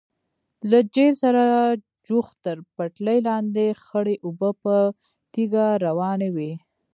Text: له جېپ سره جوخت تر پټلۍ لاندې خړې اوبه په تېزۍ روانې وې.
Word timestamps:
له 0.69 0.77
جېپ 0.93 1.13
سره 1.23 1.41
جوخت 2.07 2.35
تر 2.45 2.57
پټلۍ 2.75 3.19
لاندې 3.27 3.65
خړې 3.85 4.15
اوبه 4.25 4.49
په 4.63 4.75
تېزۍ 5.33 5.71
روانې 5.85 6.29
وې. 6.35 6.51